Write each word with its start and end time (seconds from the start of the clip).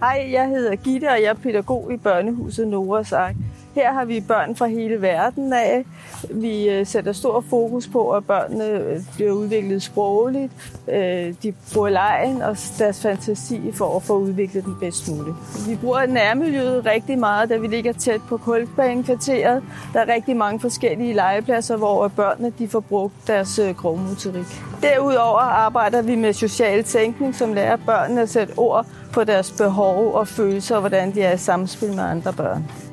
Hej, 0.00 0.28
jeg 0.32 0.48
hedder 0.48 0.76
Gitte, 0.76 1.08
og 1.10 1.22
jeg 1.22 1.30
er 1.30 1.34
pædagog 1.34 1.92
i 1.92 1.96
børnehuset 1.96 2.68
Noras 2.68 3.12
Ark. 3.12 3.34
Her 3.74 3.92
har 3.92 4.04
vi 4.04 4.20
børn 4.20 4.56
fra 4.56 4.66
hele 4.66 5.02
verden 5.02 5.52
af. 5.52 5.84
Vi 6.30 6.68
øh, 6.68 6.86
sætter 6.86 7.12
stor 7.12 7.44
fokus 7.50 7.88
på, 7.88 8.10
at 8.10 8.24
børnene 8.24 8.64
øh, 8.64 9.00
bliver 9.14 9.32
udviklet 9.32 9.82
sprogligt. 9.82 10.52
Øh, 10.88 11.34
de 11.42 11.52
bruger 11.74 11.88
lejen 11.88 12.42
og 12.42 12.56
deres 12.78 13.02
fantasi 13.02 13.72
for 13.72 13.96
at 13.96 14.02
få 14.02 14.18
udviklet 14.18 14.64
den 14.64 14.74
bedst 14.80 15.08
muligt. 15.08 15.36
Vi 15.68 15.76
bruger 15.76 16.06
nærmiljøet 16.06 16.86
rigtig 16.86 17.18
meget, 17.18 17.48
da 17.48 17.56
vi 17.56 17.66
ligger 17.66 17.92
tæt 17.92 18.20
på 18.28 18.36
Kultbanekvarteret. 18.36 19.62
Der 19.92 20.00
er 20.00 20.14
rigtig 20.14 20.36
mange 20.36 20.60
forskellige 20.60 21.14
legepladser, 21.14 21.76
hvor 21.76 22.08
børnene 22.08 22.52
de 22.58 22.68
får 22.68 22.80
brugt 22.80 23.14
deres 23.26 23.60
grovmotorik. 23.76 24.62
Derudover 24.82 25.40
arbejder 25.40 26.02
vi 26.02 26.14
med 26.14 26.32
social 26.32 26.84
tænkning, 26.84 27.34
som 27.34 27.52
lærer 27.52 27.76
børnene 27.76 28.22
at 28.22 28.28
sætte 28.28 28.52
ord 28.56 28.86
på 29.12 29.24
deres 29.24 29.52
behov 29.52 30.14
og 30.14 30.28
følelser, 30.28 30.74
og 30.74 30.80
hvordan 30.80 31.14
de 31.14 31.22
er 31.22 31.32
i 31.32 31.38
samspil 31.38 31.88
med 31.88 32.04
andre 32.04 32.32
børn. 32.32 32.89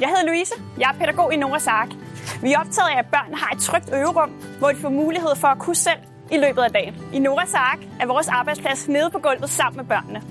Jeg 0.00 0.08
hedder 0.08 0.26
Louise. 0.26 0.54
Jeg 0.78 0.90
er 0.94 0.98
pædagog 0.98 1.32
i 1.34 1.36
Noras 1.36 1.66
Ark. 1.66 1.88
Vi 2.42 2.52
er 2.52 2.58
optaget 2.58 2.88
af, 2.88 2.98
at 2.98 3.06
børn 3.06 3.34
har 3.34 3.50
et 3.56 3.58
trygt 3.58 3.90
øverum, 3.94 4.30
hvor 4.58 4.68
de 4.68 4.76
får 4.76 4.88
mulighed 4.88 5.36
for 5.36 5.48
at 5.48 5.58
kunne 5.58 5.76
selv 5.76 5.98
i 6.32 6.36
løbet 6.36 6.62
af 6.62 6.70
dagen. 6.70 6.94
I 7.12 7.18
Noras 7.18 7.54
Ark 7.54 7.78
er 8.00 8.06
vores 8.06 8.28
arbejdsplads 8.28 8.88
nede 8.88 9.10
på 9.10 9.18
gulvet 9.18 9.50
sammen 9.50 9.76
med 9.76 9.84
børnene. 9.84 10.22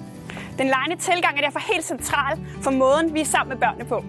Den 0.57 0.67
lejende 0.67 0.95
tilgang 0.95 1.37
er 1.37 1.41
derfor 1.41 1.59
helt 1.73 1.85
central 1.85 2.39
for 2.61 2.71
måden, 2.71 3.13
vi 3.13 3.21
er 3.21 3.25
sammen 3.25 3.49
med 3.49 3.57
børnene 3.57 3.85
på. 3.85 4.03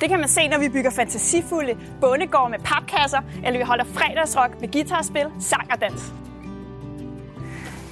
Det 0.00 0.08
kan 0.08 0.18
man 0.18 0.28
se, 0.28 0.48
når 0.48 0.58
vi 0.58 0.68
bygger 0.68 0.90
fantasifulde 0.90 1.76
bondegårde 2.00 2.50
med 2.50 2.58
papkasser, 2.58 3.20
eller 3.44 3.58
vi 3.58 3.64
holder 3.64 3.84
fredagsrock 3.84 4.60
med 4.60 4.72
guitarspil, 4.72 5.26
sang 5.40 5.72
og 5.72 5.80
dans. 5.80 6.12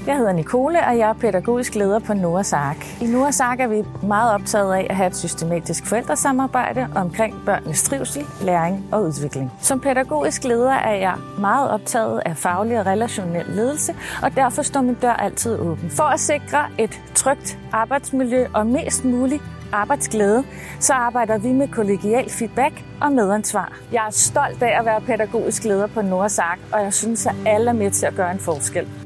Jeg 0.06 0.16
hedder 0.16 0.32
Nicole, 0.32 0.86
og 0.86 0.98
jeg 0.98 1.08
er 1.08 1.12
pædagogisk 1.12 1.74
leder 1.74 1.98
på 1.98 2.14
Noahs 2.14 2.52
Ark. 2.52 2.86
I 3.02 3.06
Noahs 3.06 3.40
Ark 3.40 3.60
er 3.60 3.66
vi 3.66 3.84
meget 4.02 4.34
optaget 4.34 4.74
af 4.74 4.86
at 4.90 4.96
have 4.96 5.06
et 5.06 5.16
systematisk 5.16 5.86
forældresamarbejde 5.86 6.88
omkring 6.94 7.34
børnenes 7.46 7.82
trivsel, 7.82 8.26
læring 8.40 8.88
og 8.92 9.02
udvikling. 9.02 9.52
Som 9.60 9.80
pædagogisk 9.80 10.44
leder 10.44 10.72
er 10.72 10.94
jeg 10.94 11.14
meget 11.38 11.70
optaget 11.70 12.22
af 12.26 12.36
faglig 12.36 12.80
og 12.80 12.86
relationel 12.86 13.46
ledelse, 13.48 13.94
og 14.22 14.36
derfor 14.36 14.62
står 14.62 14.80
min 14.80 14.94
dør 14.94 15.12
altid 15.12 15.58
åben. 15.58 15.90
For 15.90 16.02
at 16.04 16.20
sikre 16.20 16.64
et 16.78 17.00
trygt 17.14 17.58
arbejdsmiljø 17.72 18.46
og 18.54 18.66
mest 18.66 19.04
muligt 19.04 19.42
arbejdsglæde, 19.72 20.44
så 20.80 20.92
arbejder 20.92 21.38
vi 21.38 21.52
med 21.52 21.68
kollegial 21.68 22.30
feedback 22.30 22.84
og 23.00 23.12
medansvar. 23.12 23.72
Jeg 23.92 24.06
er 24.06 24.12
stolt 24.12 24.62
af 24.62 24.78
at 24.78 24.84
være 24.84 25.00
pædagogisk 25.00 25.64
leder 25.64 25.86
på 25.86 26.02
Noahs 26.02 26.38
Ark, 26.38 26.58
og 26.72 26.82
jeg 26.82 26.94
synes, 26.94 27.26
at 27.26 27.34
alle 27.46 27.70
er 27.70 27.74
med 27.74 27.90
til 27.90 28.06
at 28.06 28.14
gøre 28.14 28.30
en 28.32 28.38
forskel. 28.38 29.05